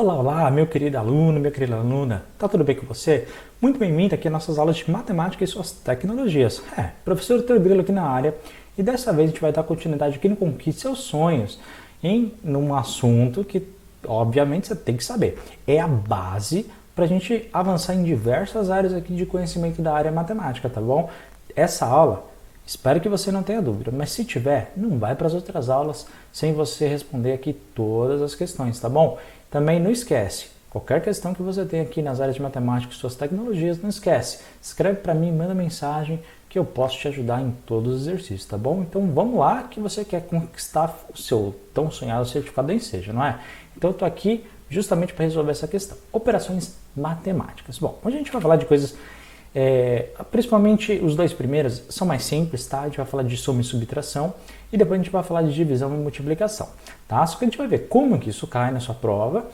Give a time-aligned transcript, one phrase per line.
[0.00, 3.26] Olá, olá, meu querido aluno, minha querida aluna, tá tudo bem com você?
[3.60, 6.62] Muito bem-vindo aqui às nossas aulas de matemática e suas tecnologias.
[6.78, 8.32] É, professor Teobrilo aqui na área
[8.78, 11.58] e dessa vez a gente vai dar continuidade aqui no Conquiste Seus Sonhos
[12.00, 13.66] em um assunto que,
[14.06, 15.36] obviamente, você tem que saber.
[15.66, 20.12] É a base para a gente avançar em diversas áreas aqui de conhecimento da área
[20.12, 21.10] matemática, tá bom?
[21.56, 22.24] Essa aula
[22.68, 26.06] Espero que você não tenha dúvida, mas se tiver, não vai para as outras aulas
[26.30, 29.16] sem você responder aqui todas as questões, tá bom?
[29.50, 33.14] Também não esquece, qualquer questão que você tenha aqui nas áreas de matemática e suas
[33.14, 37.94] tecnologias, não esquece, escreve para mim, manda mensagem que eu posso te ajudar em todos
[37.94, 38.82] os exercícios, tá bom?
[38.82, 43.24] Então vamos lá que você quer conquistar o seu tão sonhado certificado em seja, não
[43.24, 43.38] é?
[43.76, 45.96] Então eu estou aqui justamente para resolver essa questão.
[46.12, 47.78] Operações matemáticas.
[47.78, 48.96] Bom, hoje a gente vai falar de coisas
[49.54, 52.82] é, principalmente os dois primeiros são mais simples, tá?
[52.82, 54.34] A gente vai falar de soma e subtração
[54.72, 56.68] e depois a gente vai falar de divisão e multiplicação,
[57.06, 57.24] tá?
[57.26, 59.46] Só que a gente vai ver como que isso cai na sua prova.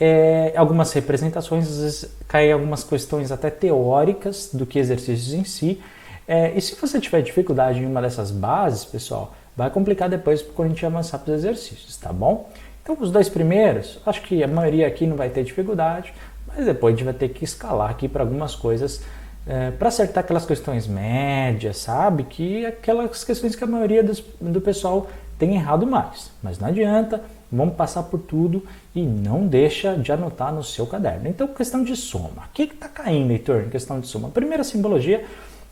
[0.00, 5.80] É, algumas representações, às vezes caem algumas questões até teóricas do que exercícios em si.
[6.26, 10.66] É, e se você tiver dificuldade em uma dessas bases, pessoal, vai complicar depois quando
[10.66, 12.50] a gente avançar para os exercícios, tá bom?
[12.82, 16.12] Então, os dois primeiros, acho que a maioria aqui não vai ter dificuldade,
[16.46, 19.02] mas depois a gente vai ter que escalar aqui para algumas coisas
[19.46, 22.24] é, para acertar aquelas questões médias, sabe?
[22.24, 26.30] Que aquelas questões que a maioria dos, do pessoal tem errado mais.
[26.42, 28.62] Mas não adianta, vamos passar por tudo
[28.94, 31.28] e não deixa de anotar no seu caderno.
[31.28, 32.44] Então, questão de soma.
[32.46, 34.28] O que está caindo, Heitor, em questão de soma?
[34.28, 35.24] Primeira simbologia,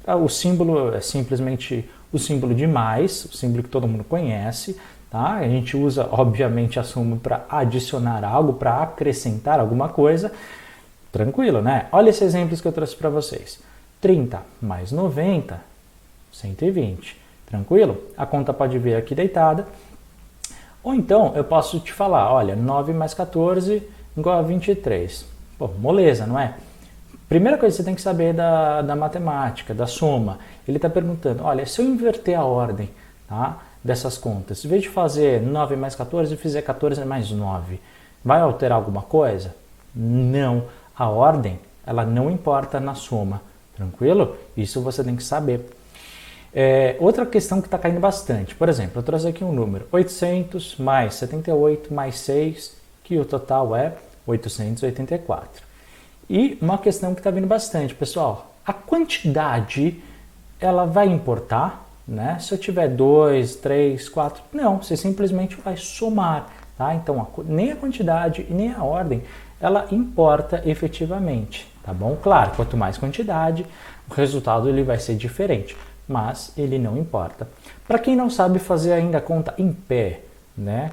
[0.07, 4.77] ah, o símbolo é simplesmente o símbolo de mais, o símbolo que todo mundo conhece.
[5.11, 5.35] Tá?
[5.35, 10.33] A gente usa, obviamente, a soma para adicionar algo, para acrescentar alguma coisa.
[11.13, 11.89] Tranquilo, né?
[11.93, 13.61] Olha esses exemplos que eu trouxe para vocês.
[14.01, 15.61] 30 mais 90,
[16.33, 17.17] 120.
[17.47, 18.03] Tranquilo?
[18.17, 19.67] A conta pode vir aqui deitada.
[20.83, 23.83] Ou então eu posso te falar, olha, 9 mais 14
[24.17, 25.27] igual a 23.
[25.59, 26.55] Pô, moleza, não é?
[27.29, 30.39] Primeira coisa que você tem que saber da, da matemática, da soma.
[30.67, 32.91] Ele está perguntando, olha, se eu inverter a ordem
[33.29, 37.81] tá, dessas contas, em vez de fazer 9 mais 14, eu fizer 14 mais 9,
[38.25, 39.55] vai alterar alguma coisa?
[39.95, 40.65] Não
[40.97, 43.43] a ordem, ela não importa na soma,
[43.77, 44.37] tranquilo?
[44.57, 45.69] Isso você tem que saber.
[46.55, 50.77] É, outra questão que está caindo bastante, por exemplo, eu trouxe aqui um número, 800
[50.77, 53.95] mais 78 mais 6, que o total é
[54.27, 55.63] 884.
[56.29, 60.03] E uma questão que está vindo bastante, pessoal, a quantidade,
[60.61, 62.39] ela vai importar, né?
[62.39, 66.95] Se eu tiver 2, 3, 4, não, você simplesmente vai somar, tá?
[66.95, 69.23] Então, a, nem a quantidade e nem a ordem,
[69.63, 72.19] ela importa efetivamente, tá bom?
[72.21, 73.65] Claro, quanto mais quantidade,
[74.11, 75.77] o resultado ele vai ser diferente,
[76.09, 77.49] mas ele não importa.
[77.87, 80.23] Para quem não sabe fazer ainda a conta em pé,
[80.59, 80.91] né?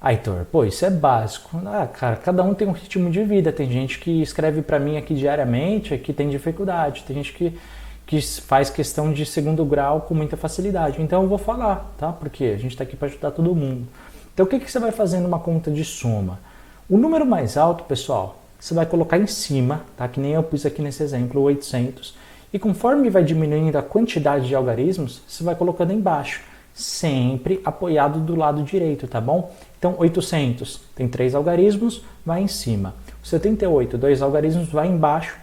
[0.00, 1.58] Aitor, pô, isso é básico.
[1.66, 3.50] Ah, cara, cada um tem um ritmo de vida.
[3.50, 7.04] Tem gente que escreve para mim aqui diariamente que tem dificuldade.
[7.04, 7.58] Tem gente que,
[8.06, 11.00] que faz questão de segundo grau com muita facilidade.
[11.00, 12.12] Então eu vou falar, tá?
[12.12, 13.88] Porque a gente está aqui para ajudar todo mundo.
[14.34, 16.38] Então o que, que você vai fazer numa conta de soma?
[16.86, 20.06] O número mais alto, pessoal, você vai colocar em cima, tá?
[20.06, 22.14] Que nem eu pus aqui nesse exemplo, 800.
[22.52, 26.42] E conforme vai diminuindo a quantidade de algarismos, você vai colocando embaixo,
[26.74, 29.50] sempre apoiado do lado direito, tá bom?
[29.78, 32.94] Então, 800 tem três algarismos, vai em cima.
[33.22, 35.38] O 78, dois algarismos, vai embaixo,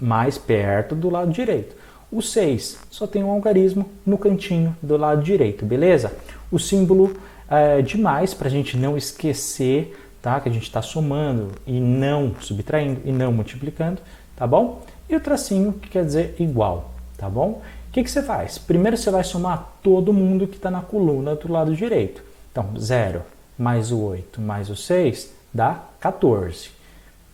[0.00, 1.76] mais perto do lado direito.
[2.10, 6.12] O 6 só tem um algarismo no cantinho do lado direito, beleza?
[6.50, 7.16] O símbolo
[7.48, 10.40] é, de mais, para a gente não esquecer tá?
[10.40, 14.00] Que a gente está somando e não subtraindo e não multiplicando,
[14.34, 14.82] tá bom?
[15.06, 17.60] E o tracinho que quer dizer igual, tá bom?
[17.88, 18.56] O que, que você faz?
[18.56, 22.22] Primeiro você vai somar todo mundo que está na coluna do lado direito.
[22.50, 23.20] Então, 0
[23.58, 26.70] mais o 8 mais o 6 dá 14.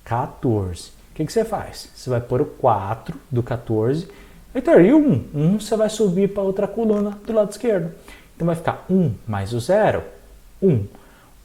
[0.04, 0.88] 14.
[0.88, 1.88] O que, que você faz?
[1.94, 4.08] Você vai pôr o 4 do 14.
[4.52, 5.28] Heitor, e o 1?
[5.32, 7.94] 1 você vai subir para outra coluna do lado esquerdo.
[8.34, 10.02] Então vai ficar 1 mais o 0,
[10.60, 10.84] 1.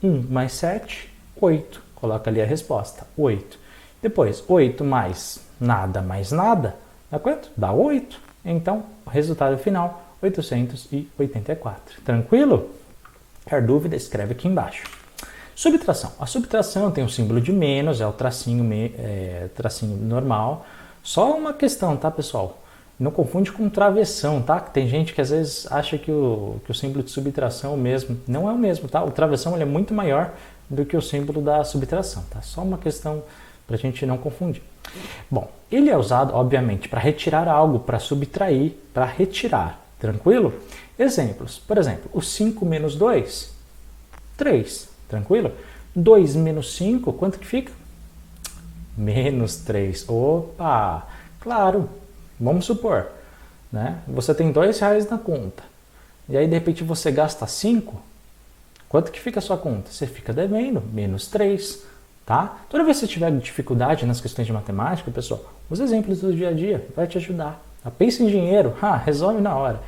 [0.04, 1.82] 1 mais 7, 8.
[1.96, 3.58] Coloca ali a resposta, 8.
[4.02, 6.76] Depois, 8 mais nada mais nada,
[7.10, 7.50] dá quanto?
[7.56, 8.20] Dá 8.
[8.44, 12.02] Então, resultado final, 884.
[12.04, 12.70] Tranquilo?
[13.48, 14.84] Quer dúvida, escreve aqui embaixo.
[15.56, 16.12] Subtração.
[16.20, 18.68] A subtração tem o símbolo de menos, é o tracinho,
[18.98, 20.66] é, tracinho normal.
[21.02, 22.60] Só uma questão, tá, pessoal?
[23.00, 24.60] Não confunde com travessão, tá?
[24.60, 27.78] Tem gente que às vezes acha que o, que o símbolo de subtração é o
[27.78, 28.18] mesmo.
[28.28, 29.04] Não é o mesmo, tá?
[29.04, 30.34] O travessão ele é muito maior
[30.70, 32.42] do que o símbolo da subtração, tá?
[32.42, 33.24] Só uma questão
[33.68, 34.62] para a gente não confundir.
[35.30, 40.54] Bom, ele é usado, obviamente, para retirar algo, para subtrair, para retirar, tranquilo?
[40.98, 43.52] Exemplos, por exemplo, o 5 menos 2,
[44.38, 45.52] 3, tranquilo?
[45.96, 47.72] 2 menos 5, quanto que fica?
[48.98, 50.08] Menos 3.
[50.08, 51.08] Opa!
[51.40, 51.90] Claro,
[52.40, 53.08] vamos supor,
[53.72, 54.00] né?
[54.08, 55.64] Você tem dois reais na conta.
[56.28, 58.02] E aí, de repente, você gasta 5.
[58.96, 59.92] Quanto que fica a sua conta?
[59.92, 61.84] Você fica devendo, menos 3,
[62.26, 62.62] tá?
[62.70, 66.48] Toda vez que você tiver dificuldade nas questões de matemática, pessoal, os exemplos do dia
[66.48, 67.62] a dia vai te ajudar.
[67.84, 69.82] Ah, pensa em dinheiro, ah, resolve na hora.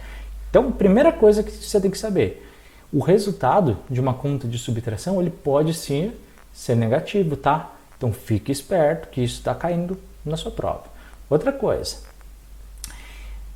[0.50, 2.51] Então, primeira coisa que você tem que saber,
[2.92, 6.12] o resultado de uma conta de subtração, ele pode sim
[6.51, 7.71] ser negativo, tá?
[7.95, 10.83] Então, fique esperto que isso está caindo na sua prova.
[11.30, 12.00] Outra coisa,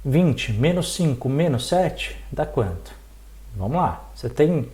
[0.06, 2.94] 20 menos 5 menos 7 dá quanto?
[3.54, 4.69] Vamos lá, você tem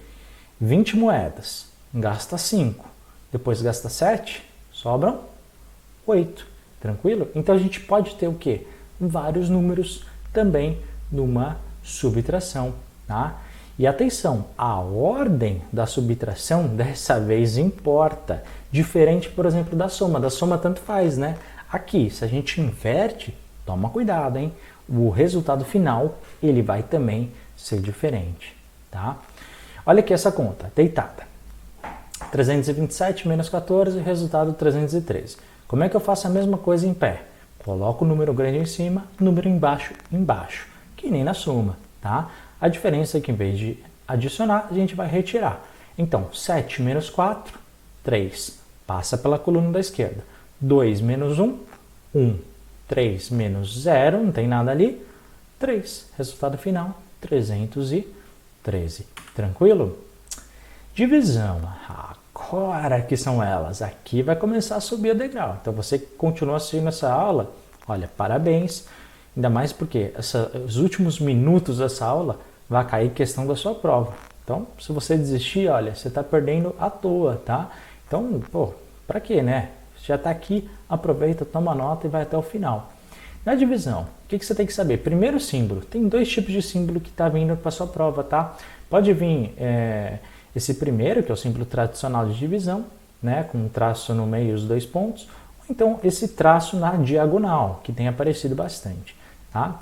[0.59, 2.85] 20 moedas, gasta 5,
[3.31, 5.21] depois gasta 7, sobram
[6.05, 6.45] 8,
[6.79, 7.29] tranquilo?
[7.35, 8.65] Então a gente pode ter o que?
[8.99, 10.79] Vários números também
[11.11, 12.73] numa subtração,
[13.07, 13.41] tá?
[13.79, 20.19] E atenção, a ordem da subtração dessa vez importa, diferente, por exemplo, da soma.
[20.19, 21.37] Da soma tanto faz, né?
[21.71, 24.51] Aqui, se a gente inverte, toma cuidado, hein?
[24.89, 28.55] o resultado final ele vai também ser diferente,
[28.89, 29.17] tá?
[29.87, 31.25] Olha aqui essa conta, deitada.
[32.29, 35.37] 327 menos 14, resultado 313.
[35.65, 37.23] Como é que eu faço a mesma coisa em pé?
[37.63, 40.67] Coloco o número grande em cima, número embaixo, embaixo,
[40.97, 42.29] que nem na soma, tá?
[42.59, 45.65] A diferença é que em vez de adicionar, a gente vai retirar.
[45.97, 47.57] Então, 7 menos 4,
[48.03, 48.59] 3.
[48.85, 50.21] Passa pela coluna da esquerda.
[50.59, 51.59] 2 menos 1,
[52.13, 52.39] 1.
[52.89, 55.01] 3 menos 0, não tem nada ali,
[55.57, 56.09] 3.
[56.17, 58.17] Resultado final, 313.
[59.35, 59.97] Tranquilo?
[60.93, 61.61] Divisão.
[61.87, 63.81] Agora que são elas.
[63.81, 65.57] Aqui vai começar a subir o degrau.
[65.61, 67.51] Então você que continua assistindo essa aula,
[67.87, 68.85] olha, parabéns.
[69.35, 74.13] Ainda mais porque essa, os últimos minutos dessa aula vai cair questão da sua prova.
[74.43, 77.69] Então, se você desistir, olha, você está perdendo à toa, tá?
[78.07, 78.73] Então, pô,
[79.05, 79.71] para quê, né?
[80.03, 82.91] Já está aqui, aproveita, toma nota e vai até o final.
[83.47, 84.97] Na divisão, o que, você tem que saber?
[84.97, 85.79] Primeiro símbolo.
[85.79, 88.57] Tem dois tipos de símbolo que está vindo para sua prova, tá?
[88.89, 90.17] Pode vir é,
[90.53, 92.83] esse primeiro, que é o símbolo tradicional de divisão,
[93.23, 95.29] né, com um traço no meio e os dois pontos,
[95.61, 99.15] ou então esse traço na diagonal, que tem aparecido bastante,
[99.53, 99.79] tá?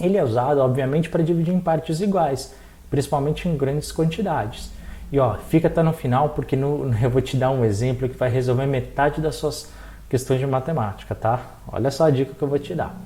[0.00, 2.52] Ele é usado, obviamente, para dividir em partes iguais,
[2.90, 4.70] principalmente em grandes quantidades.
[5.12, 8.18] E ó, fica até no final porque no, eu vou te dar um exemplo que
[8.18, 9.70] vai resolver metade das suas
[10.08, 11.44] questões de matemática, tá?
[11.66, 12.96] Olha só a dica que eu vou te dar.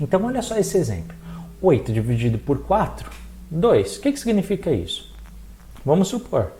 [0.00, 1.14] Então, olha só esse exemplo.
[1.60, 3.10] 8 dividido por 4,
[3.50, 3.96] 2.
[3.96, 5.10] O que, que significa isso?
[5.84, 6.52] Vamos supor,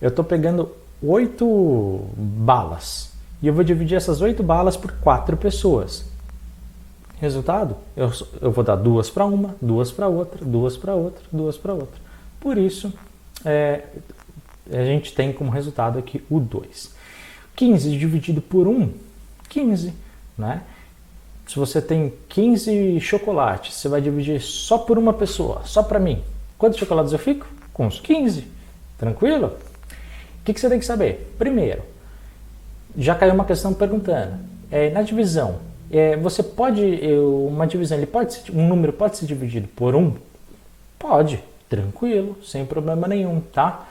[0.00, 0.70] eu estou pegando
[1.02, 3.12] 8 balas
[3.42, 6.04] e eu vou dividir essas 8 balas por 4 pessoas.
[7.20, 7.76] Resultado?
[7.96, 11.74] Eu, eu vou dar duas para uma, duas para outra, duas para outra, duas para
[11.74, 12.00] outra.
[12.40, 12.92] Por isso,
[13.44, 13.82] é,
[14.70, 16.94] a gente tem como resultado aqui o 2.
[17.56, 18.92] 15 dividido por 1,
[19.48, 19.92] 15.
[20.36, 20.62] Né?
[21.46, 26.22] Se você tem 15 chocolates, você vai dividir só por uma pessoa, só para mim.
[26.58, 27.46] Quantos chocolates eu fico?
[27.72, 28.44] Com os 15.
[28.98, 29.46] Tranquilo?
[29.46, 31.34] O que, que você tem que saber?
[31.38, 31.82] Primeiro,
[32.96, 34.34] já caiu uma questão perguntando.
[34.70, 35.60] É, na divisão,
[35.90, 36.82] é, você pode,
[37.48, 40.14] uma divisão, ele pode ser, um número pode ser dividido por um?
[40.98, 43.88] Pode, tranquilo, sem problema nenhum, tá?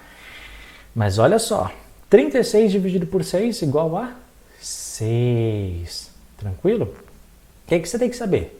[0.94, 1.72] Mas olha só,
[2.10, 4.14] 36 dividido por 6 igual a
[4.60, 6.12] 6.
[6.38, 6.86] Tranquilo?
[6.86, 8.58] O que, é que você tem que saber?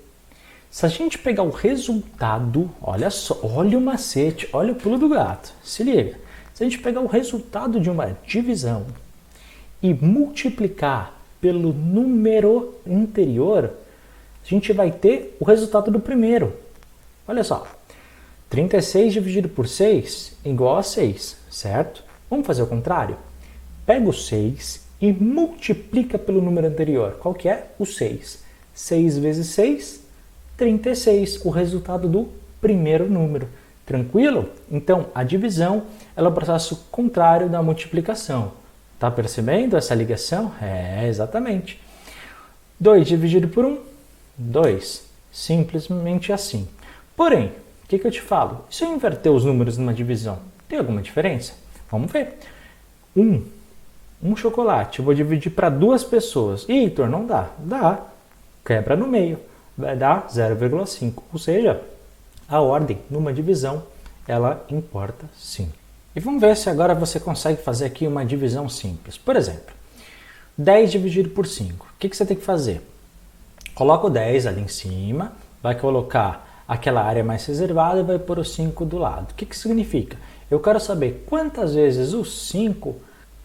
[0.70, 5.10] Se a gente pegar o resultado, olha só, olha o macete, olha o pulo do
[5.10, 5.54] gato.
[5.64, 6.20] Se liga.
[6.54, 8.86] Se a gente pegar o resultado de uma divisão
[9.82, 13.74] e multiplicar pelo número anterior,
[14.44, 16.54] a gente vai ter o resultado do primeiro.
[17.28, 17.68] Olha só.
[18.50, 22.04] 36 dividido por 6 é igual a 6, certo?
[22.30, 23.18] Vamos fazer o contrário?
[23.86, 27.18] Pega o 6 e multiplica pelo número anterior.
[27.20, 27.68] Qual que é?
[27.78, 28.44] O 6.
[28.74, 30.02] 6 vezes 6,
[30.56, 31.46] 36.
[31.46, 33.48] O resultado do primeiro número.
[33.86, 34.50] Tranquilo?
[34.70, 35.84] Então, a divisão
[36.16, 38.52] é o processo contrário da multiplicação.
[39.00, 40.52] Tá percebendo essa ligação?
[40.62, 41.80] É, exatamente.
[42.80, 43.80] 2 dividido por 1,
[44.38, 45.06] 2.
[45.32, 46.68] Simplesmente assim.
[47.16, 47.52] Porém,
[47.84, 48.66] o que, que eu te falo?
[48.70, 51.54] Se eu inverter os números numa divisão, tem alguma diferença?
[51.90, 52.38] Vamos ver.
[53.16, 53.44] Um,
[54.22, 56.66] um chocolate, vou dividir para duas pessoas.
[56.68, 57.50] E Heitor, não dá.
[57.60, 58.00] Dá.
[58.66, 59.40] Quebra no meio.
[59.78, 61.24] Vai dar 0,5.
[61.32, 61.82] Ou seja,
[62.48, 63.84] a ordem numa divisão,
[64.28, 65.72] ela importa sim.
[66.16, 69.18] E vamos ver se agora você consegue fazer aqui uma divisão simples.
[69.18, 69.76] Por exemplo,
[70.58, 71.86] 10 dividido por 5.
[71.86, 72.82] O que, que você tem que fazer?
[73.76, 78.40] Coloca o 10 ali em cima, vai colocar aquela área mais reservada e vai pôr
[78.40, 79.32] o 5 do lado.
[79.32, 80.18] O que, que significa?
[80.50, 82.96] Eu quero saber quantas vezes o 5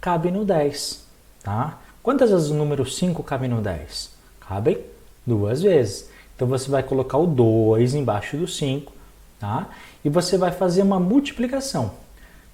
[0.02, 1.06] cabe no 10,
[1.44, 1.78] tá?
[2.02, 4.10] Quantas vezes o número 5 cabe no 10?
[4.40, 4.78] Cabem
[5.24, 6.10] duas vezes.
[6.34, 8.92] Então você vai colocar o 2 embaixo do 5,
[9.38, 9.68] tá?
[10.04, 11.92] E você vai fazer uma multiplicação.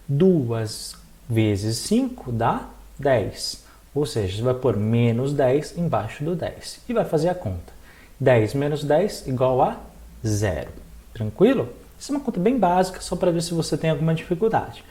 [0.07, 0.95] 2
[1.27, 3.65] vezes 5 dá 10.
[3.95, 7.73] Ou seja, você vai pôr menos 10 embaixo do 10 e vai fazer a conta.
[8.21, 9.79] 10 menos 10 igual a
[10.27, 10.71] zero.
[11.15, 11.71] Tranquilo?
[11.99, 14.85] Isso é uma conta bem básica, só para ver se você tem alguma dificuldade.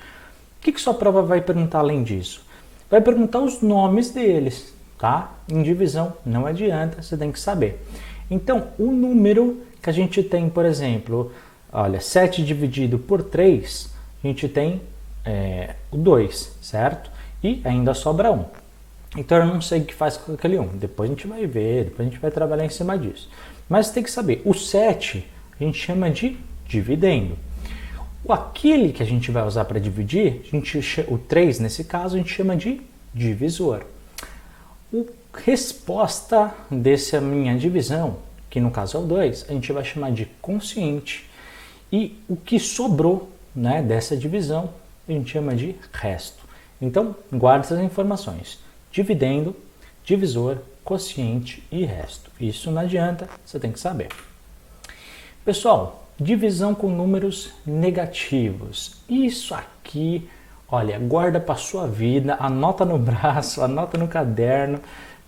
[0.59, 2.46] O que, que sua prova vai perguntar além disso?
[2.89, 5.33] Vai perguntar os nomes deles, tá?
[5.51, 7.81] Em divisão, não adianta, você tem que saber.
[8.29, 11.31] Então, o número que a gente tem, por exemplo,
[11.71, 13.89] olha, 7 dividido por 3,
[14.23, 14.81] a gente tem
[15.25, 17.11] é, o 2, certo?
[17.43, 18.45] E ainda sobra 1.
[19.17, 20.77] Então eu não sei o que faz com aquele 1.
[20.77, 23.29] Depois a gente vai ver, depois a gente vai trabalhar em cima disso.
[23.69, 25.25] Mas tem que saber, o 7
[25.59, 27.37] a gente chama de dividendo.
[28.23, 32.15] O aquele que a gente vai usar para dividir, a gente, o 3 nesse caso,
[32.15, 32.81] a gente chama de
[33.13, 33.85] divisor.
[34.91, 38.17] O resposta dessa minha divisão,
[38.49, 41.29] que no caso é o 2, a gente vai chamar de consciente.
[41.91, 44.73] E o que sobrou né, dessa divisão,
[45.07, 46.45] a gente chama de resto.
[46.81, 48.59] Então, guarde essas informações.
[48.91, 49.55] Dividendo,
[50.03, 52.31] divisor, quociente e resto.
[52.39, 54.09] Isso não adianta, você tem que saber.
[55.43, 59.01] Pessoal, divisão com números negativos.
[59.07, 60.27] Isso aqui,
[60.67, 64.79] olha, guarda para sua vida, anota no braço, anota no caderno,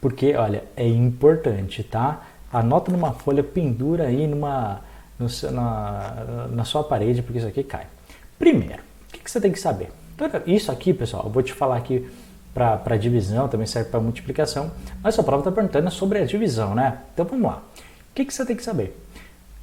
[0.02, 2.26] porque, olha, é importante, tá?
[2.52, 4.82] Anota numa folha, pendura aí numa,
[5.20, 7.86] no, na, na sua parede, porque isso aqui cai.
[8.38, 9.92] Primeiro, o que, que você tem que saber?
[10.48, 12.10] Isso aqui, pessoal, eu vou te falar aqui
[12.54, 17.00] para divisão, também serve para multiplicação, mas a prova está perguntando sobre a divisão, né?
[17.14, 17.64] Então vamos lá.
[18.12, 18.98] O que, que você tem que saber?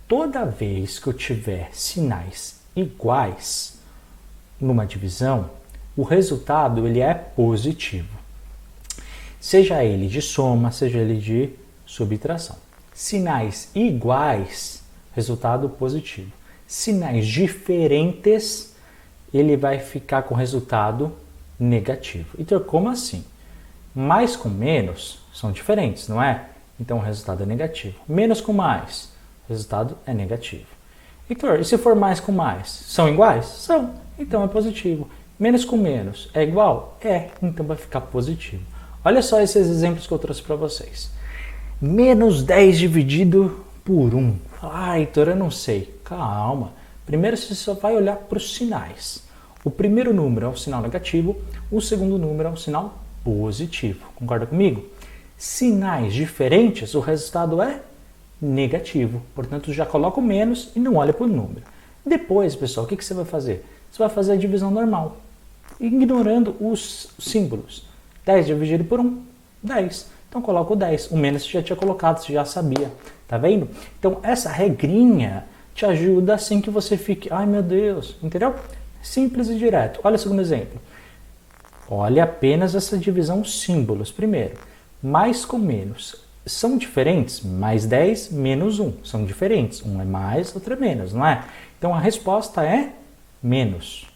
[0.09, 3.77] Toda vez que eu tiver sinais iguais
[4.61, 5.51] numa divisão,
[5.97, 8.17] o resultado ele é positivo.
[9.41, 11.51] Seja ele de soma, seja ele de
[11.85, 12.57] subtração.
[12.95, 14.83] Sinais iguais,
[15.13, 16.31] resultado positivo.
[16.69, 18.77] Sinais diferentes,
[19.35, 21.13] ele vai ficar com resultado
[21.59, 22.29] negativo.
[22.39, 23.25] Então, como assim?
[23.93, 26.45] Mais com menos são diferentes, não é?
[26.79, 27.99] Então, o resultado é negativo.
[28.09, 29.16] Menos com mais,
[29.49, 30.67] o resultado é negativo.
[31.29, 32.69] Heitor, e se for mais com mais?
[32.69, 33.47] São iguais?
[33.47, 33.95] São.
[34.19, 35.09] Então, é positivo.
[35.38, 36.97] Menos com menos é igual?
[37.03, 37.29] É.
[37.43, 38.62] Então, vai ficar positivo.
[39.05, 41.11] Olha só esses exemplos que eu trouxe para vocês.
[41.81, 44.37] Menos 10 dividido por 1.
[44.62, 45.95] Ah, Heitor, eu não sei.
[46.05, 46.73] Calma.
[47.05, 49.23] Primeiro você só vai olhar para os sinais.
[49.65, 51.37] O primeiro número é um sinal negativo,
[51.71, 54.07] o segundo número é um sinal positivo.
[54.15, 54.85] Concorda comigo?
[55.37, 57.81] Sinais diferentes, o resultado é
[58.40, 59.23] negativo.
[59.35, 61.62] Portanto, já coloca o menos e não olha para o número.
[62.05, 63.64] Depois, pessoal, o que, que você vai fazer?
[63.90, 65.16] Você vai fazer a divisão normal,
[65.81, 67.87] ignorando os símbolos.
[68.25, 69.23] 10 dividido por 1,
[69.62, 70.11] 10.
[70.28, 71.11] Então coloca o 10.
[71.11, 72.93] O menos você já tinha colocado, você já sabia.
[73.26, 73.69] Tá vendo?
[73.99, 78.55] Então essa regrinha te ajuda sem que você fique, ai meu Deus, entendeu?
[79.02, 80.00] Simples e direto.
[80.02, 80.81] Olha o segundo exemplo.
[81.88, 84.11] Olha apenas essa divisão símbolos.
[84.11, 84.55] Primeiro,
[85.02, 86.25] mais com menos.
[86.47, 87.41] São diferentes?
[87.41, 89.05] Mais 10, menos 1.
[89.05, 89.85] São diferentes.
[89.85, 91.45] Um é mais, outro é menos, não é?
[91.76, 92.93] Então a resposta é
[93.43, 94.07] menos.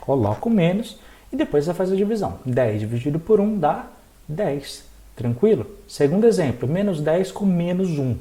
[0.00, 0.98] Coloca o menos
[1.32, 2.38] e depois você faz a divisão.
[2.46, 3.86] 10 dividido por 1 dá
[4.28, 4.84] 10.
[5.16, 5.66] Tranquilo?
[5.88, 8.16] Segundo exemplo, menos 10 com menos 1.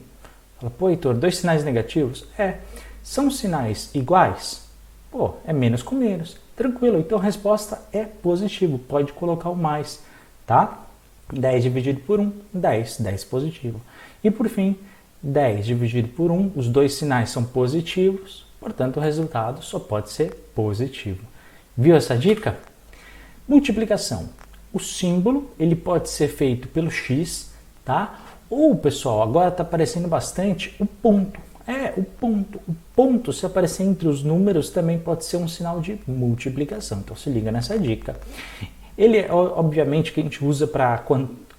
[0.59, 2.25] Fala, pô, Heitor, dois sinais negativos?
[2.37, 2.57] É.
[3.03, 4.67] São sinais iguais?
[5.11, 6.37] Pô, é menos com menos.
[6.55, 8.79] Tranquilo, então a resposta é positivo.
[8.79, 10.01] Pode colocar o mais,
[10.45, 10.85] tá?
[11.31, 13.01] 10 dividido por 1, 10.
[13.01, 13.81] 10 positivo.
[14.23, 14.75] E por fim,
[15.21, 20.33] 10 dividido por 1, os dois sinais são positivos, portanto o resultado só pode ser
[20.55, 21.23] positivo.
[21.77, 22.57] Viu essa dica?
[23.47, 24.29] Multiplicação.
[24.73, 27.51] O símbolo ele pode ser feito pelo x,
[27.83, 28.19] tá?
[28.49, 31.39] Ou, pessoal, agora está aparecendo bastante o ponto.
[31.67, 32.59] É, o ponto.
[32.67, 36.99] O ponto, se aparecer entre os números, também pode ser um sinal de multiplicação.
[36.99, 38.19] Então se liga nessa dica.
[38.99, 41.01] Ele é, obviamente, que a gente usa para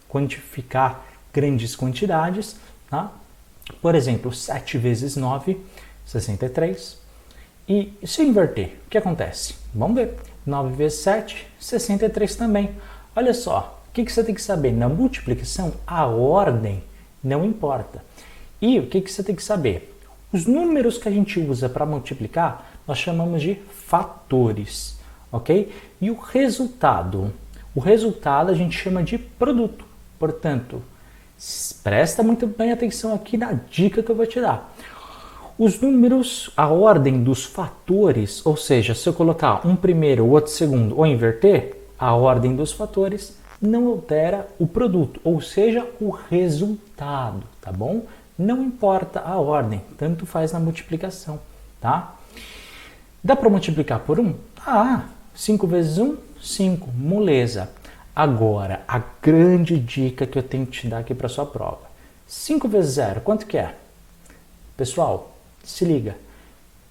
[0.07, 2.57] quantificar grandes quantidades.
[2.91, 3.11] Tá?
[3.81, 5.59] Por exemplo, 7 vezes 9,
[6.05, 6.99] 63.
[7.67, 9.55] E se inverter, o que acontece?
[9.75, 10.17] Vamos ver.
[10.45, 12.73] 9 vezes 7, 63 também.
[13.17, 14.73] Olha só, o que, que você tem que saber?
[14.73, 16.85] Na multiplicação, a ordem
[17.25, 18.05] não importa.
[18.61, 19.99] E o que, que você tem que saber?
[20.31, 25.00] Os números que a gente usa para multiplicar, nós chamamos de fatores,
[25.31, 25.73] ok?
[26.01, 27.33] E o resultado?
[27.75, 29.85] O resultado a gente chama de produto.
[30.19, 30.83] Portanto,
[31.83, 34.75] presta muito bem atenção aqui na dica que eu vou te dar.
[35.59, 40.51] Os números, a ordem dos fatores, ou seja, se eu colocar um primeiro, o outro
[40.51, 47.43] segundo ou inverter, a ordem dos fatores não altera o produto, ou seja, o resultado,
[47.61, 48.05] tá bom?
[48.39, 51.39] Não importa a ordem, tanto faz na multiplicação,
[51.79, 52.15] tá?
[53.23, 54.35] Dá para multiplicar por 1?
[54.67, 55.05] Ah,
[55.41, 57.71] 5 vezes 1, 5, moleza.
[58.15, 61.81] Agora, a grande dica que eu tenho que te dar aqui para sua prova.
[62.27, 63.75] 5 vezes 0, quanto que é?
[64.77, 66.15] Pessoal, se liga.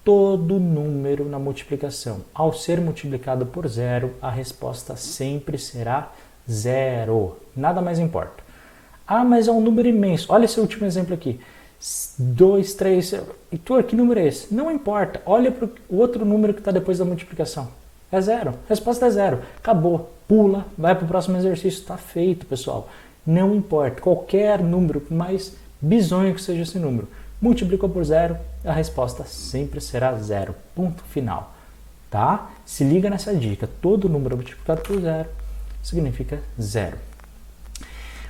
[0.04, 6.10] Todo número na multiplicação, ao ser multiplicado por zero, a resposta sempre será
[6.50, 7.36] zero.
[7.54, 8.42] Nada mais importa.
[9.06, 10.26] Ah, mas é um número imenso.
[10.28, 11.38] Olha esse último exemplo aqui.
[12.18, 13.14] 2, 3.
[13.52, 14.52] Heitor, que número é esse?
[14.52, 15.22] Não importa.
[15.24, 17.79] Olha para o outro número que está depois da multiplicação.
[18.12, 18.54] É zero.
[18.68, 19.40] Resposta é zero.
[19.58, 20.12] Acabou.
[20.26, 21.80] Pula, vai para o próximo exercício.
[21.80, 22.88] Está feito, pessoal.
[23.26, 24.00] Não importa.
[24.00, 27.08] Qualquer número, mais bizonho que seja esse número,
[27.40, 30.54] multiplicou por zero, a resposta sempre será zero.
[30.74, 31.54] Ponto final.
[32.10, 32.50] Tá?
[32.64, 33.68] Se liga nessa dica.
[33.80, 35.28] Todo número multiplicado por zero
[35.82, 36.98] significa zero.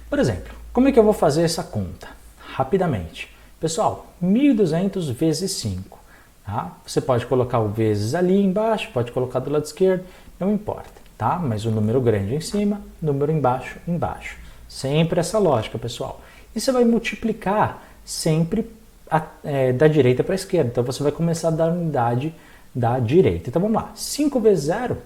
[0.08, 2.08] Por exemplo, como é que eu vou fazer essa conta?
[2.38, 3.28] Rapidamente.
[3.60, 5.99] Pessoal, 1.200 vezes 5.
[6.44, 6.76] Tá?
[6.86, 10.04] Você pode colocar o vezes ali embaixo, pode colocar do lado esquerdo,
[10.38, 11.38] não importa, tá?
[11.38, 14.36] Mas o número grande em cima, número embaixo, embaixo.
[14.68, 16.20] Sempre essa lógica, pessoal.
[16.54, 18.70] E você vai multiplicar sempre
[19.10, 20.70] a, é, da direita para a esquerda.
[20.70, 22.34] Então você vai começar da unidade
[22.74, 23.50] da direita.
[23.50, 23.92] Então vamos lá.
[23.94, 24.98] 5 vezes 0,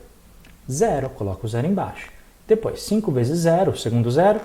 [0.71, 1.09] 0.
[1.11, 2.11] Coloca o zero embaixo.
[2.47, 4.41] Depois, 5 vezes 0, segundo zero,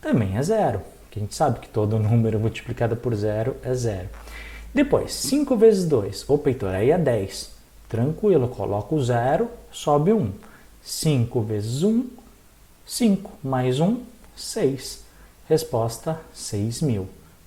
[0.00, 0.80] também é zero.
[1.10, 4.08] Que a gente sabe que todo número multiplicado por zero é zero.
[4.74, 6.28] Depois, 5 vezes 2.
[6.28, 7.52] Opa, Heitor, aí é 10.
[7.88, 10.32] Tranquilo, coloca o zero, sobe 1.
[10.82, 12.06] 5 vezes 1,
[12.86, 13.30] 5.
[13.44, 14.00] Mais 1,
[14.34, 15.04] 6.
[15.46, 17.06] Resposta, 6 mil.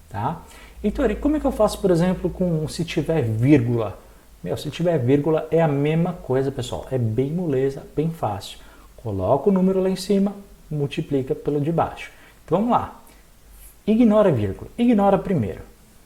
[0.09, 0.43] Tá?
[0.83, 3.97] Heitor, e como é que eu faço, por exemplo, com se tiver vírgula?
[4.43, 6.85] Meu, se tiver vírgula é a mesma coisa, pessoal.
[6.91, 8.59] É bem moleza, bem fácil.
[8.97, 10.35] Coloca o número lá em cima,
[10.69, 12.11] multiplica pelo de baixo.
[12.45, 13.01] Então vamos lá.
[13.87, 14.69] Ignora a vírgula.
[14.77, 15.61] Ignora primeiro.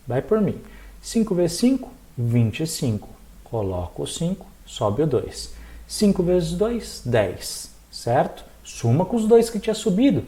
[0.07, 0.57] Vai por mim.
[1.01, 3.09] 5 vezes 5, 25.
[3.43, 5.53] Coloca o 5, sobe o 2.
[5.87, 7.71] 5 vezes 2, 10.
[7.91, 8.43] Certo?
[8.63, 10.23] Suma com os dois que tinha subido.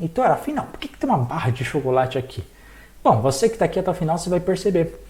[0.00, 2.42] Então, afinal, por que, que tem uma barra de chocolate aqui?
[3.04, 5.00] Bom, você que está aqui até o final, você vai perceber.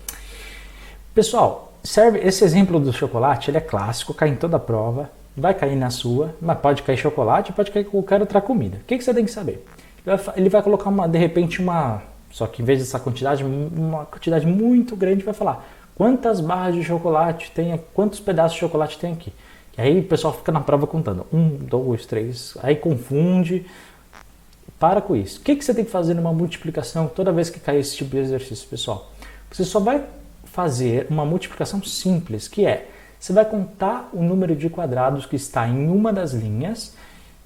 [1.14, 5.52] Pessoal, serve esse exemplo do chocolate, ele é clássico, cai em toda a prova, vai
[5.52, 8.78] cair na sua, mas pode cair chocolate, pode cair qualquer outra comida.
[8.78, 9.64] O que, que você tem que saber?
[10.34, 14.46] Ele vai colocar uma, de repente uma, só que em vez dessa quantidade, uma quantidade
[14.46, 19.32] muito grande, vai falar quantas barras de chocolate tem, quantos pedaços de chocolate tem aqui.
[19.76, 23.66] E aí o pessoal fica na prova contando, um, dois, três, aí confunde.
[24.78, 25.40] Para com isso.
[25.40, 28.10] O que, que você tem que fazer numa multiplicação toda vez que cair esse tipo
[28.10, 29.10] de exercício, pessoal?
[29.50, 30.04] Você só vai
[30.44, 32.86] fazer uma multiplicação simples, que é
[33.18, 36.94] você vai contar o número de quadrados que está em uma das linhas,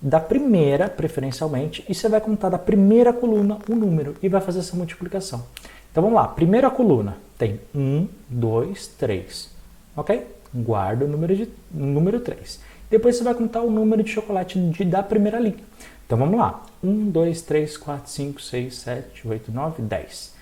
[0.01, 4.61] da primeira, preferencialmente, e você vai contar da primeira coluna o número e vai fazer
[4.61, 5.45] essa multiplicação.
[5.91, 9.51] Então vamos lá, primeira coluna tem 1, 2, 3,
[9.97, 10.27] ok?
[10.55, 12.61] Guarda o número, de, número 3.
[12.91, 15.65] Depois você vai contar o número de chocolate de, da primeira linha.
[16.07, 20.35] Então vamos lá, 1, 2, 3, 4, 5, 6, 7, 8, 9, 10.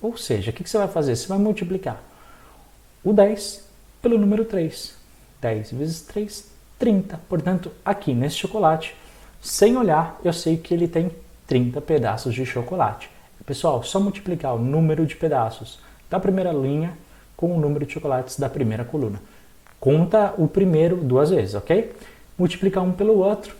[0.00, 1.16] Ou seja, o que, que você vai fazer?
[1.16, 2.02] Você vai multiplicar
[3.04, 3.69] o 10
[4.00, 4.94] pelo número 3.
[5.40, 7.20] 10 vezes 3, 30.
[7.28, 8.94] Portanto, aqui nesse chocolate,
[9.40, 11.10] sem olhar, eu sei que ele tem
[11.46, 13.10] 30 pedaços de chocolate.
[13.46, 16.96] Pessoal, só multiplicar o número de pedaços da primeira linha
[17.36, 19.20] com o número de chocolates da primeira coluna.
[19.80, 21.92] Conta o primeiro duas vezes, ok?
[22.38, 23.56] Multiplicar um pelo outro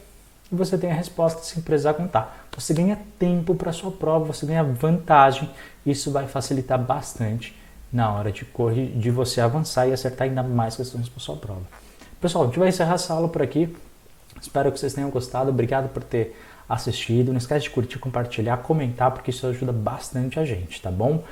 [0.53, 2.47] e você tem a resposta sem precisar contar.
[2.55, 5.51] Você ganha tempo para sua prova, você ganha vantagem.
[5.85, 7.57] Isso vai facilitar bastante
[7.93, 11.63] na hora de, correr, de você avançar e acertar ainda mais questões para sua prova.
[12.21, 13.75] Pessoal, a gente vai encerrar essa aula por aqui.
[14.41, 15.51] Espero que vocês tenham gostado.
[15.51, 16.37] Obrigado por ter
[16.69, 17.33] assistido.
[17.33, 21.25] Não esquece de curtir, compartilhar, comentar, porque isso ajuda bastante a gente, tá bom?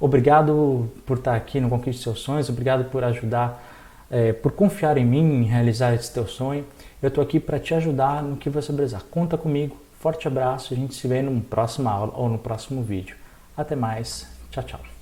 [0.00, 2.48] Obrigado por estar aqui no Conquiste Seus Sonhos.
[2.48, 3.62] Obrigado por ajudar,
[4.10, 6.64] é, por confiar em mim, em realizar esse teu sonho.
[7.02, 9.02] Eu estou aqui para te ajudar no que você precisar.
[9.10, 9.76] Conta comigo.
[10.00, 10.74] Forte abraço.
[10.74, 13.16] A gente se vê no próximo aula ou no próximo vídeo.
[13.56, 14.26] Até mais.
[14.50, 14.95] Tchau, tchau.